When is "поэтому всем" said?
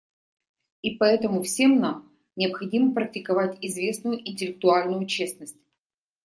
0.95-1.79